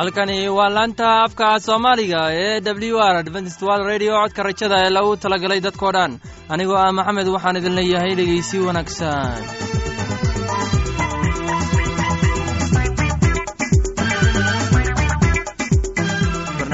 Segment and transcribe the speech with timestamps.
[0.00, 2.60] halkani waa laanta afka soomaaliga ee
[2.92, 4.12] w r adventist wal radio.
[4.22, 6.12] Codka rajada ee lagu talagalay dadkoo dhan.
[6.52, 9.69] Anigoo ah maxamed waxaan idin leeyahay dhegeysi wanaagsan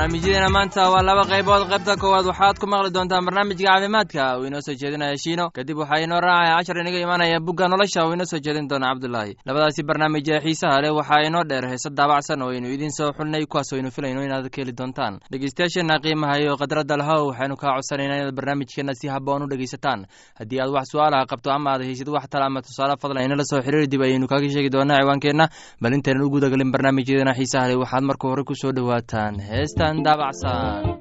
[0.07, 1.67] barnaamijyadeena maanta waa laba qaybood.
[1.69, 4.39] Qaybta koowaad waxaad ku maqli doontaan barnaamijka caafimaadka.
[4.39, 5.51] Uu inoo soo jeedinaya shiino.
[5.51, 8.07] Kadib waxaa inoo raacaya cashar inaga imaanaya bugga nolosha.
[8.07, 11.67] Uu inoo soo jeedin doona cabdulaahi labadaasi barnaamij ee xiisaha leh waxaa inoo dheer.
[11.69, 15.19] Heese daabacsan oo aynu idiin soo xulnay kuwaas aynu filayno inaad ka heli doontaan.
[15.31, 20.07] Dhegeystayaasheenna qiimaha iyo khadradda lahow waxaynu kaa codsanaynaa inaad barnaamijkeenna si habboon u dhegeysataan
[20.39, 23.59] haddii aad wax su'aalaha qabto ama aad haysid wax tala ama tusaale fadlan inala soo
[23.61, 25.49] xiriiri dib ayaynu kaaga sheegi doonaa ciwaankeenna.
[25.83, 29.41] Bal intaynan u gudagelin barnaamijyadeena xiisaha leh waxaad marka hore ku soo dhowaataan.
[29.51, 30.96] Heestan daabacsan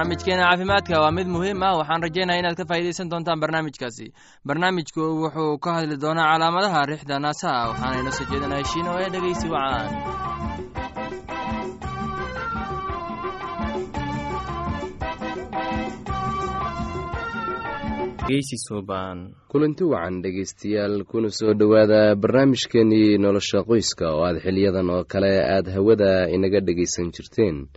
[0.00, 4.06] barnaamijkeena caafimaadka waa mid muhiim ah waxaan rajaynaya inaad ka faa'iidaysan doontaan barnaamijkaasi.
[4.48, 9.46] Barnaamijku wuxuu ka hadli doonaa calaamadaha rixda naasaha waxaana inoo soo jeedinaya shiino ee dhegeysi
[9.54, 9.88] wacaan.
[19.48, 25.70] Kulanti wacan dhegaystayaal kuna soo dhowaada barnaamijkeenii nolosha qoyska oo aad xiliyadan oo kale aada
[25.72, 27.68] hawada inaga dhegaysan jirteen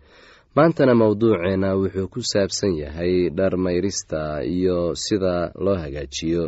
[0.55, 6.45] maantana mowduuceena wuxuu ku saabsan yahay dhar mayrista iyo sida loo hagaajiyo.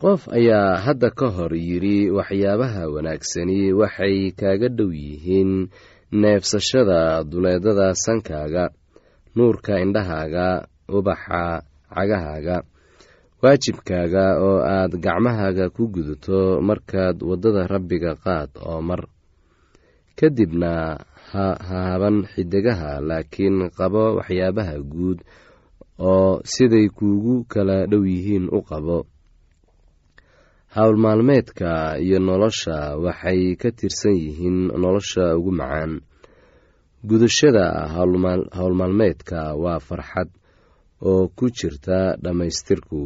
[0.00, 5.52] Qof ayaa hadda ka hor yidhi waxyaabaha wanaagsani waxay kaaga dhow yihiin
[6.20, 8.64] neebsashada duleedada sankaaga
[9.36, 10.46] nuurka indhahaaga
[10.96, 11.42] ubaxa
[11.94, 12.56] cagahaaga
[13.42, 16.38] waajibkaaga oo aad gacmahaaga ku gudato
[16.68, 19.02] markaad waddada rabbiga qaad oo mar.
[20.18, 20.72] Kadibna
[21.32, 25.18] ha haaban xidigaha laakiin qabo waxyaabaha guud
[26.10, 28.98] oo siday kuugu kala dhow yihiin u qabo.
[30.76, 35.92] Howlmaalmeedka iyo nolosha waxay ka tirsan yihiin nolosha ugu macaan.
[37.08, 37.64] Gudashada
[38.56, 40.28] howlmaalmeedka waa farxad
[41.10, 43.02] oo ku jirta dhammaystirku.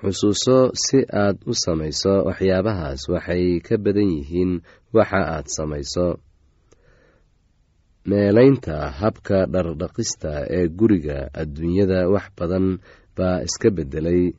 [0.00, 4.52] Xusuuso si aad u samayso waxyaabahaas waxay ka badan yihiin
[4.96, 6.06] waxa aad samayso
[8.08, 12.78] meelaynta habka dhardhaqista ee guriga adduunyada wax badan
[13.16, 14.32] baa iska beddelay.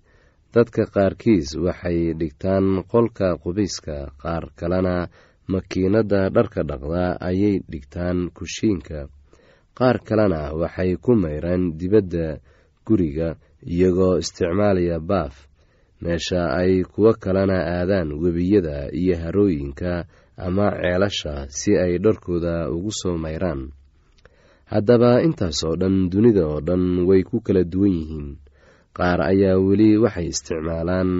[0.53, 5.07] Dadka qaarkiis waxay dhigtaan qolka qubayska qaar kalena
[5.47, 9.07] makiinadda dharka dhaqda ayay dhigtaan kushiinka.
[9.77, 12.41] Qaar kalena waxay ku mayraan dibadda
[12.85, 13.29] guriga
[13.63, 15.47] iyagoo isticmaalaya baaf.
[16.01, 20.05] Meesha ay kuwo kalena aadaan webiyada iyo harooyinka
[20.47, 23.61] ama ceelasha si ay dharkooda ugu soo mayraan.
[24.71, 28.27] Haddaba intaas oo dhan dunida oo dhan way ku kala duwan yihiin.
[28.97, 31.11] Qaar ayaa weli waxay isticmaalaan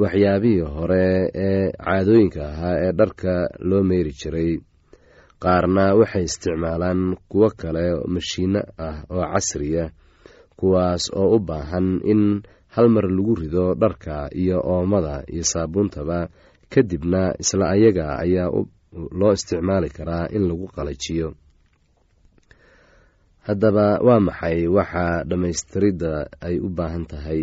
[0.00, 1.06] waxyaabihii hore
[1.46, 3.32] ee caadooyinka ahaa ee dharka
[3.68, 4.52] loo meyri jiray.
[5.42, 7.00] Qaarna waxay isticmaalaan
[7.30, 7.84] kuwo kale
[8.14, 9.84] mashiino ah oo casriya
[10.58, 12.22] kuwaas oo u baahan in
[12.74, 16.18] hal mar lagu rido dharka iyo oomada iyo saabuuntaba
[16.72, 18.50] kadibna isla ayaga ayaa
[19.20, 21.28] loo isticmaali karaa in lagu qalajiyo.
[23.46, 26.12] Haddaba waa maxay waxa dhammaystiridda
[26.46, 27.42] ay u baahan tahay?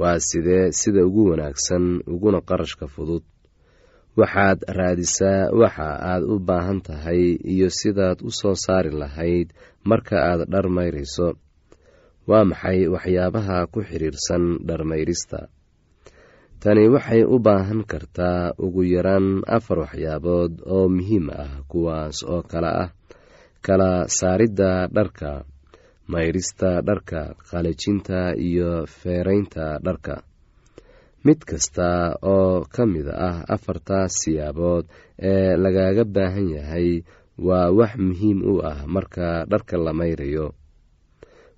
[0.00, 3.24] Waa sidee sida ugu wanaagsan uguna qarashka fudud?
[4.20, 7.22] Waxaad raadisaa waxa aad u baahan tahay
[7.52, 9.48] iyo sidaad u soo saari lahayd
[9.90, 11.28] marka aad dhar mayrayso
[12.30, 15.38] waa maxay waxyaabaha ku xidhiirsan dharmayrista
[16.62, 19.26] tani waxay u baahan kartaa ugu yaraan
[19.56, 22.90] afar waxyaabood oo muhiim ah kuwaas oo kale ah
[23.66, 25.30] kala saaridda dharka
[26.12, 27.20] mayrista dharka
[27.50, 28.70] qalajinta iyo
[29.00, 30.14] feeraynta dharka.
[31.26, 34.84] Mid kasta oo ka mid ah afartaas siyaabood
[35.30, 36.88] ee lagaga baahan yahay
[37.46, 40.46] waa wax muhiim u ah marka dharka la mayrayo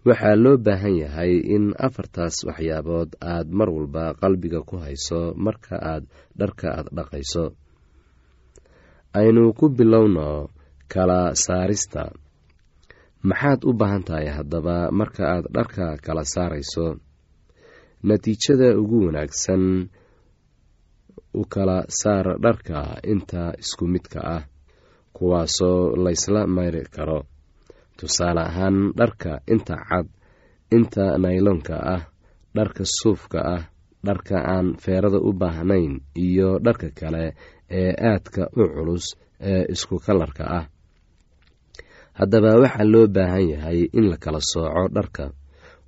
[0.06, 6.04] waxaa loo baahan yahay in afartaas waxyaabood aad mar walba qalbiga ku hayso marka aad
[6.40, 7.44] dharka aad dhaqayso.
[9.18, 10.28] Aynu ku bilowno
[10.92, 12.04] kala saarista.
[13.28, 16.86] Maxaad u baahan tahay haddaba marka aad dharka kala saarayso?
[18.06, 19.64] Natiijada ugu wanaagsan
[21.40, 22.78] u kala saar dharka
[23.12, 24.42] inta isku midka ah
[25.16, 27.18] kuwaasoo laysla mayri karo
[27.98, 30.06] tusaale ahaan dharka inta cad
[30.76, 32.02] inta nayloonka ah
[32.56, 33.62] dharka suufka ah
[34.06, 35.92] dharka aan feerada u baahnayn
[36.26, 37.24] iyo dharka kale
[37.80, 39.06] ee aadka u culus
[39.50, 40.64] ee isku kalarka ah.
[42.18, 45.24] Haddaba waxaa loo baahan yahay in la kala sooco dharka.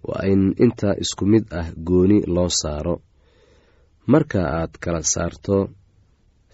[0.09, 2.95] Waa in inta isku mid ah gooni loo saaro.
[4.13, 5.57] Marka aad kala saarto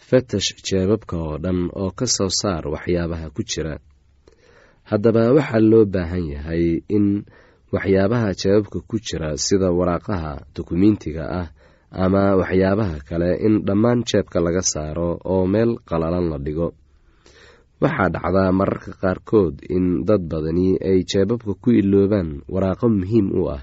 [0.08, 3.74] fatash jeebabka oo dhan oo ka soo saar waxyaabaha ku jira
[4.90, 6.64] haddaba waxaa loo baahan yahay
[6.96, 7.06] in
[7.74, 11.48] waxyaabaha jeebabka ku jira sida waraaqaha dukumiintiga ah
[12.04, 16.68] ama waxyaabaha kale in dhammaan jeebka laga saaro oo meel qalalan la dhigo.
[17.82, 23.62] Waxaa dhacdaa mararka qaarkood in dad badani ay jeebabka ku iloobaan waraaqo muhiim u ah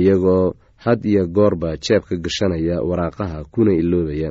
[0.00, 4.30] iyagoo had iyo goorba jeebka gashanaya waraaqaha kuna iloobaya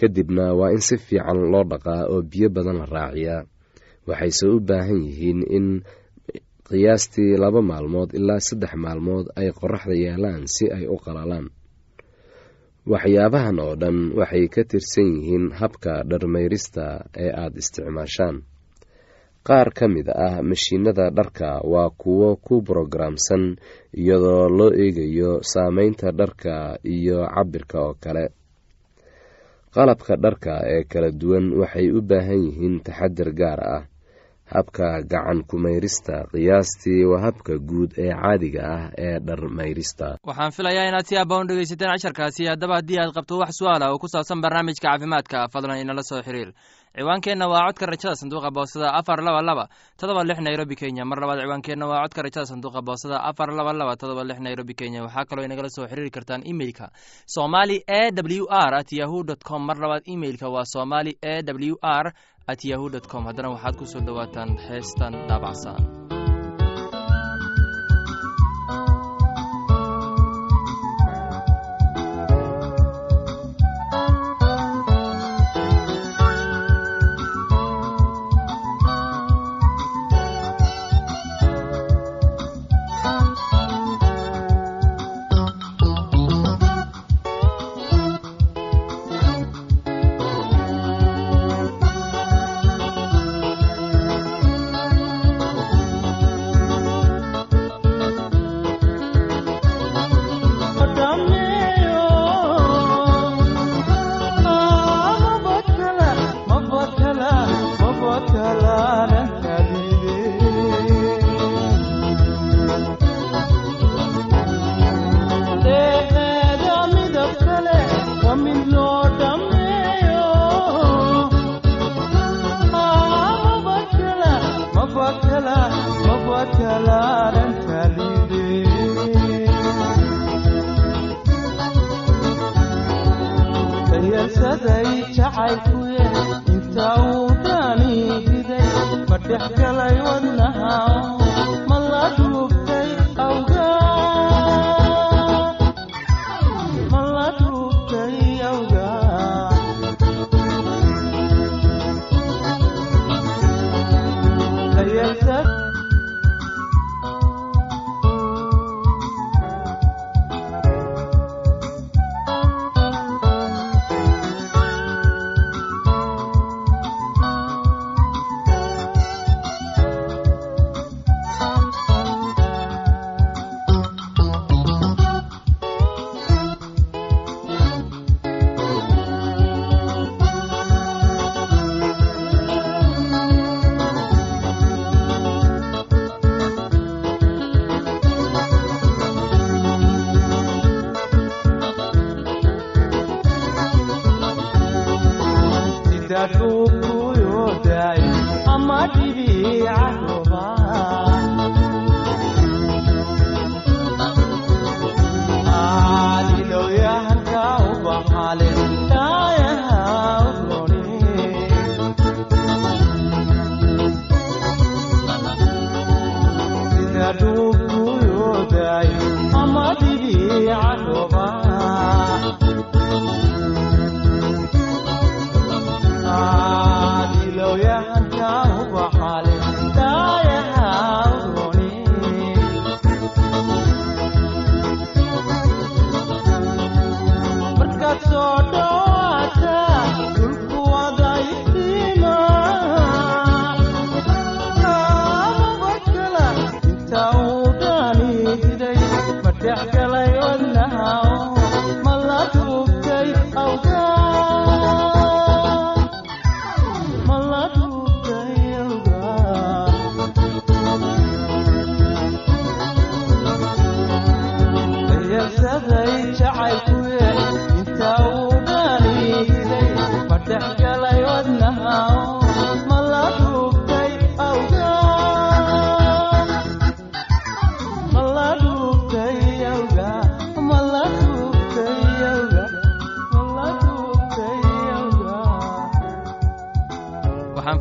[0.00, 3.42] kadibna waa in si fiican loo dhaqaa oo biyo badan la raaciyaa.
[4.08, 5.66] Waxayse u baahan yihiin in
[6.68, 11.46] qiyaastii laba maalmood ilaa saddex maalmood ay qoraxda yaalaan si ay u qalalaan.
[12.92, 16.84] Waxyaabahan oo dhan waxay ka tirsan yihiin habka dharmayrista
[17.24, 18.36] ee aada isticmaashaan.
[19.46, 23.44] Qaar ka mid ah mashiinada dharka waa kuwo ku brogaraamsan
[24.00, 26.54] iyadoo loo eegayo saameynta dharka
[26.94, 28.24] iyo cabirka oo kale
[29.74, 33.82] qalabka dharka ee kala duwan waxay u baahan yihiin taxadir gaar ah.
[34.54, 40.08] Habka gacan kumayrista qiyaastii waa habka guud ee caadiga ah ee dharmayrista.
[40.28, 44.06] Waxaan filayaa inaad si abaan dhegeysateen casharkaasi haddaba haddii aad qabto wax su'aala oo ku
[44.12, 46.50] saabsan barnaamijka caafimaadka fadlan inala soo xiriir
[46.96, 49.68] ciwaankeenna waa codka rajada sanduuqa boosada afar laba laba
[50.00, 51.04] todoba lix nairobi kenya.
[51.04, 55.02] Mar labaad ciwaankeenna waa codka rajada sanduuqa boosada afar laba laba todoba lix nairobi kenya.
[55.04, 56.90] Waxaa kaloo inagala soo xiriiri kartaan imeilka
[57.26, 59.60] somali e w r at yahu dt com.
[59.66, 62.12] Mar labaad imeilka waa somali e w r
[62.46, 63.24] at yahu dt com.
[63.28, 66.05] Haddana waxaad ku soo dhowaataan heestan daabacsan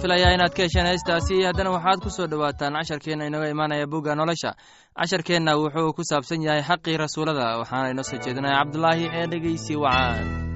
[0.06, 4.52] filayaa inaad ka hesheen heestaasi haddana waxaad ku soo dhowaataan casharkeenna inaga imaanaya bugga nolosha.
[5.00, 10.55] Casharkeenna wuxuu ku saabsan yahay xaqii rasuulada waxaana inoo soo jeedinaya cabdulaahi ee dhegeysi wacaan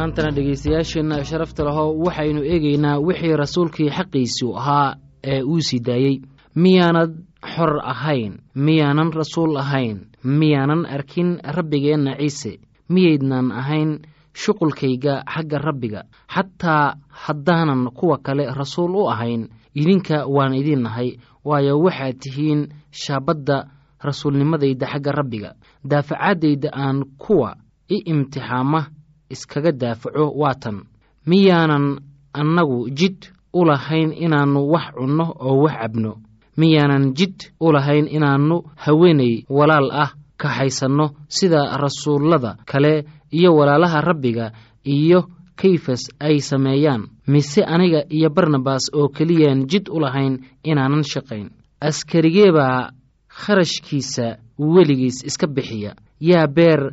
[0.00, 6.16] maantana dhegaystayaasheenna sharafta lahow waxaynu eegaynaa wixii rasuulkii xaqiisu ahaa ee uu sii daayey.
[6.56, 7.12] Miyaanad
[7.54, 12.52] xor ahayn miyaanan rasuul ahayn miyaanan arkin rabbigeenna ciise
[12.88, 13.90] miyaydnan ahayn
[14.42, 16.02] shuqulkayga xagga rabbiga.
[16.34, 21.08] Xataa haddaanan kuwa kale rasuul u ahayn idinka waan idin nahay
[21.44, 22.60] waayo waxaad tihiin
[22.90, 23.56] shaabadda
[24.00, 25.50] rasuulnimadayda xagga rabbiga.
[25.84, 27.56] Daafacaddayda aan kuwa
[27.88, 28.86] i imtixaama
[29.30, 30.76] iskaga daafaco waatan
[31.26, 31.86] miyaanan
[32.32, 33.18] annagu jid
[33.52, 36.12] u lahayn inaannu wax cunno oo wax cabno.
[36.56, 44.52] Miyaanan jid u lahayn inaannu haweenay walaal ah kaxaysanno sida rasuullada kale iyo walaalaha rabbiga
[44.84, 45.20] iyo
[45.56, 47.02] kayfas ay sameeyaan.
[47.26, 51.50] Mise aniga iyo barnabas oo keliyaan jid u lahayn inaanan shaqayn.
[51.80, 52.90] Askarigee baa
[53.28, 55.94] kharashkiisa weligiis iska bixiya.
[56.20, 56.92] Yaa beer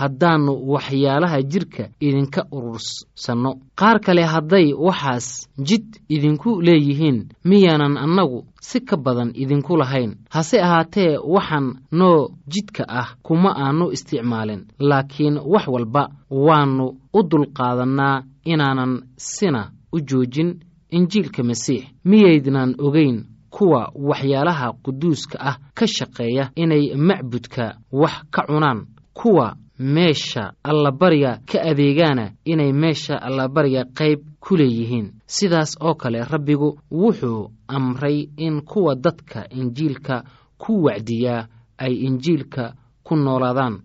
[0.00, 5.26] haddaannu waxyaalaha jidhka idinka urursanno qaar kale hadday waxaas
[5.68, 10.10] jid idinku leeyihiin miyaanan annagu si ka badan idinku lahayn.
[10.34, 16.86] Hase ahaatee waxaan noo jidka ah kuma aannu isticmaalin laakiin wax walba waannu
[17.18, 20.50] u dulqaadannaa inaanan sina u joojin
[20.96, 21.82] injiilka masiix.
[22.04, 30.52] Miyaydnan ogayn kuwa waxyaalaha quduuska ah ka shaqeeya inay macbudka wax ka cunaan kuwa meesha
[30.62, 35.12] allabariga ka adeegaana inay meesha allabariga qayb ku leeyihiin.
[35.26, 40.24] Sidaas oo kale rabbigu wuxuu amray in kuwa dadka injiilka
[40.58, 41.46] ku wacdiyaa
[41.78, 43.80] ay injiilka ku noolaadaan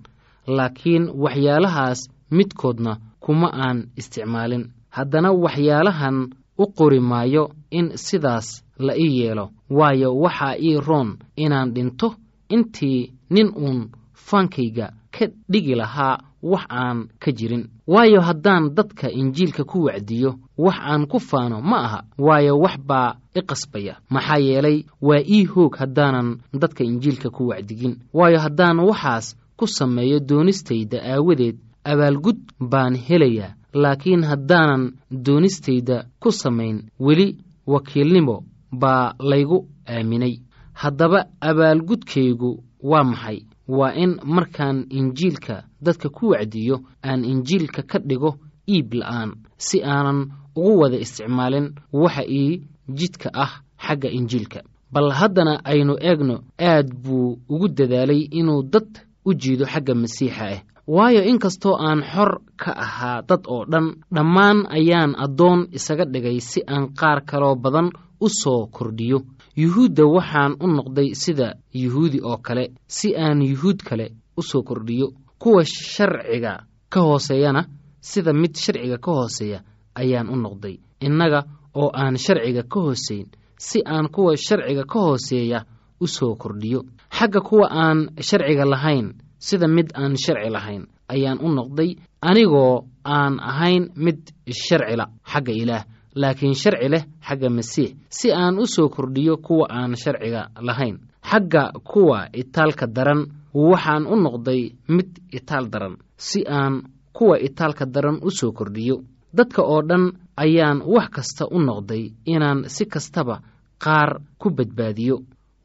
[0.47, 1.99] laakiin waxyaalahaas
[2.31, 4.63] midkoodna kuma aan isticmaalin.
[4.89, 6.17] Haddana waxyaalahan
[6.57, 12.15] u qori maayo in sidaas la ii yeelo waayo waxaa ii roon inaan dhinto
[12.49, 16.17] intii nin uun faankayga ka dhigi lahaa
[16.51, 17.63] wax aan ka jirin.
[17.87, 21.99] Waayo haddaan dadka injiilka ku wacdiyo wax aan ku faano ma aha.
[22.17, 23.93] Waayo wax baa i qasbaya.
[24.09, 27.93] Maxaa yeelay waa ii hoog haddaanan dadka injiilka ku wacdigin.
[28.13, 32.37] Waayo haddaan waxaas ku sameeyo doonistayda aawadeed abaalgud
[32.71, 33.53] baan helayaa.
[33.73, 40.35] Laakiin haddaanan doonistayda ku samayn weli wakiilnimo baa laygu aaminay.
[40.73, 48.31] Haddaba abaalgudkaygu waa maxay waa in markaan injiilka dadka ku wacdiyo aan injiilka ka dhigo
[48.67, 50.19] iib la'aan si aanan
[50.55, 52.61] ugu wada isticmaalin waxa ii
[52.97, 53.51] jidka ah
[53.85, 54.59] xagga injiilka.
[54.93, 58.89] Bal haddana aynu eegno aad buu ugu dadaalay inuu dad
[59.25, 64.57] u jiido xagga masiixa ah waayo inkastoo aan xor ka ahaa dad oo dhan dhammaan
[64.77, 67.89] ayaan addoon isaga dhigay si aan qaar kaloo badan
[68.25, 69.17] u soo kordhiyo
[69.55, 75.07] yuhuudda waxaan u noqday sida yuhuudi oo kale si aan yuhuud kale u soo kordhiyo.
[75.39, 77.65] Kuwa sharciga ka hooseeyana
[78.01, 79.59] sida mid sharciga ka hooseeya
[79.95, 80.75] ayaan u noqday.
[81.01, 81.43] Innaga
[81.75, 85.65] oo aan sharciga ka hooseyn si aan kuwa sharciga ka hooseeya
[86.01, 86.83] u soo kordhiyo.
[87.17, 91.95] Xagga kuwa aan sharciga lahayn sida mid aan sharci lahayn ayaan u noqday.
[92.21, 94.19] Anigoo aan ahayn mid
[94.51, 95.83] sharcila xagga ilaah
[96.21, 100.97] laakiin sharci leh xagga masiix si aan u soo kordhiyo kuwa aan sharciga lahayn.
[101.29, 103.21] Xagga kuwa itaalka daran
[103.53, 104.61] waxaan u noqday
[104.95, 105.95] mid itaal daran
[106.27, 106.73] si aan
[107.17, 108.95] kuwa itaalka daran u soo kordhiyo.
[109.37, 110.03] Dadka oo dhan
[110.43, 113.35] ayaan wax kasta u noqday inaan si kastaba
[113.83, 115.15] qaar ku badbaadiyo.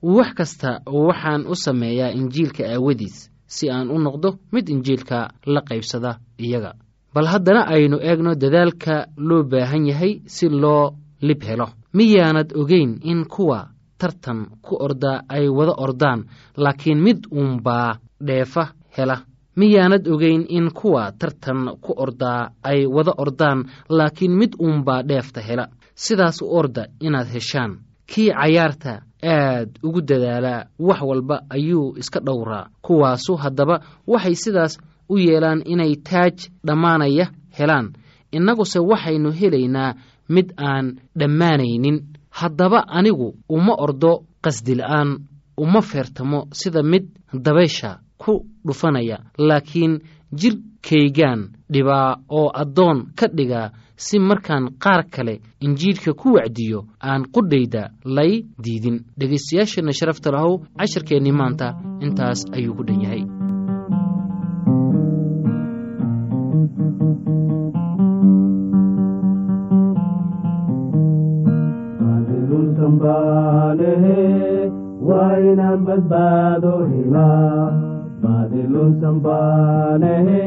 [0.03, 6.13] Wax kasta waxaan u sameeyaa injiilka aawadiis si aan u noqdo mid injiilka la qaybsada
[6.39, 6.73] iyaga
[7.15, 10.91] bal haddana aynu eegno dadaalka loo baahan yahay si loo
[11.23, 11.67] lib helo.
[11.93, 13.69] Miyaanad ogeyn in kuwa
[13.99, 16.25] tartan ku ordaa ay wada ordaan
[16.57, 18.65] laakiin mid uunbaa dheefa
[18.97, 19.17] hela.
[19.57, 25.67] Miyaanad ogeyn in kuwa tartan ku ordaa ay wada ordaan laakiin mid uunbaa dheefta hela.
[25.95, 27.79] Sidaas u orda inaad heshaan.
[28.07, 32.67] Kii cayaarta aad ugu dadaalaa wax walba ayuu iska dhowraa.
[32.83, 34.79] Kuwaasu haddaba waxay sidaas
[35.13, 37.27] u yeelaan inay taaj dhammaanaya
[37.59, 37.87] helaan.
[38.33, 39.95] Innaguse waxaynu helaynaa
[40.29, 40.87] mid aan
[41.19, 41.99] dhammaanaynin.
[42.31, 44.13] Haddaba anigu uma ordo
[44.45, 45.09] qasdila'aan
[45.59, 47.05] uma feertamo sida mid
[47.45, 48.33] dabaysha ku
[48.67, 49.95] dhufanaya laakiin
[50.41, 51.41] jidhkaygaan
[51.73, 58.33] dhibaa oo addoon ka dhigaa si markaan qaar kale injiilka ku wacdiyo aan qudhayda lay
[58.65, 58.97] diidin.
[59.19, 63.23] Dhegaystayaasheenna sharafta lahow casharkeennii maanta intaas ayuu ku dhan yahay
[75.09, 77.67] waynaan badbaado helaa
[78.23, 80.43] baadilunsan baanehe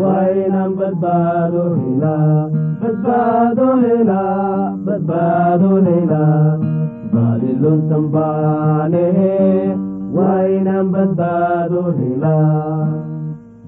[0.00, 2.48] waynaan badbaado helaa
[2.82, 6.58] badbaado helaa badbaado helaa
[7.14, 9.30] baadilunsan baanehe
[10.18, 12.88] waynaan badbaado helaa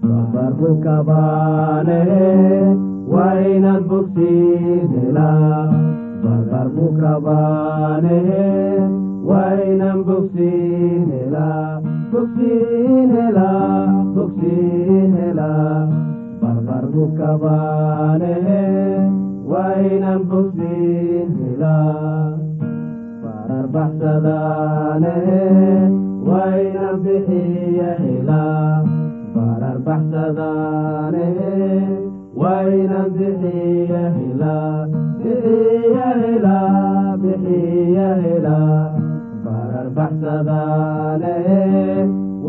[0.09, 2.27] babarku kabaanehe
[3.15, 5.61] waynaan bogsiin helaa
[6.25, 8.45] barbarku kabaanehe
[9.31, 11.81] waynan bogsiin helaa
[12.13, 13.87] bogsiin helaa
[14.17, 15.79] bogsiin helaa
[16.43, 18.61] barbarku kabaanehe
[19.53, 22.39] waynan bogsiin helaa
[23.25, 25.41] barar baxsadaanehe
[26.29, 28.34] waynan bixiya helaa
[29.87, 31.53] barar baxsadaanehe
[32.43, 34.87] waynan bixiya helaa
[35.23, 38.79] bixiya helaa bixiya helaa
[39.47, 41.61] barar baxsadaanehe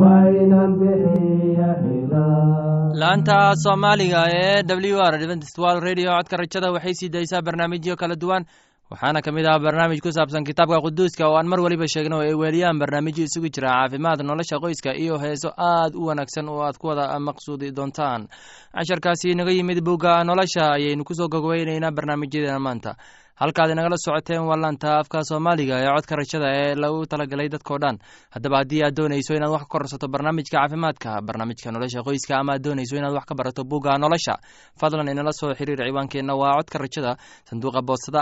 [0.01, 7.09] waynan bixiya helaa laanta soomaaliga ee w r adventist world radio codka rajada waxay sii
[7.15, 8.43] daysaa barnaamijyo kala duwan
[8.91, 12.33] waxaana ka mid ah barnaamij ku saabsan kitaabka quduuska oo aan mar weliba sheegno ay
[12.37, 16.87] weeliyaan barnaamijyo isugu jira caafimaad nolosha qoyska iyo heeso aad u wanaagsan oo aad ku
[16.87, 18.27] wada maqsuudi doontaan.
[18.75, 22.93] Casharkaasi inaga yimid bugga nolosha ayaynu ku soo gogweyneynaa barnaamijyadeena maanta.
[23.35, 27.97] Halkaad inagala socoteen waa laanta afka soomaaliga ee codka rajada ee lagu talagalay dadkao dhan.
[28.31, 32.63] Haddaba haddii aad doonayso inaad wax ka korsato barnaamijka caafimaadka barnaamijka nolosha qoyska ama aad
[32.63, 34.37] doonayso inaad wax ka barato bugga nolosha
[34.79, 37.11] fadlan inala soo xiriir ciwaankeenna waa codka rajada
[37.49, 38.21] sanduuqa boostada